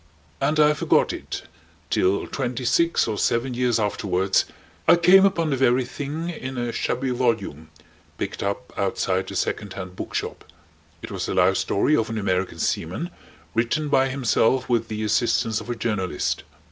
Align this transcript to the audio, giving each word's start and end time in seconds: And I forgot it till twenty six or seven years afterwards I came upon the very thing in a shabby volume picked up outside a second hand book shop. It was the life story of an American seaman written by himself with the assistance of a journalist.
And 0.41 0.59
I 0.59 0.73
forgot 0.73 1.13
it 1.13 1.43
till 1.91 2.25
twenty 2.25 2.65
six 2.65 3.07
or 3.07 3.19
seven 3.19 3.53
years 3.53 3.77
afterwards 3.79 4.45
I 4.87 4.95
came 4.95 5.25
upon 5.27 5.51
the 5.51 5.55
very 5.55 5.85
thing 5.85 6.31
in 6.31 6.57
a 6.57 6.71
shabby 6.71 7.11
volume 7.11 7.69
picked 8.17 8.41
up 8.41 8.73
outside 8.75 9.29
a 9.29 9.35
second 9.35 9.73
hand 9.73 9.95
book 9.95 10.15
shop. 10.15 10.43
It 11.03 11.11
was 11.11 11.27
the 11.27 11.35
life 11.35 11.57
story 11.57 11.95
of 11.95 12.09
an 12.09 12.17
American 12.17 12.57
seaman 12.57 13.11
written 13.53 13.89
by 13.89 14.09
himself 14.09 14.67
with 14.67 14.87
the 14.87 15.03
assistance 15.03 15.61
of 15.61 15.69
a 15.69 15.75
journalist. 15.75 16.45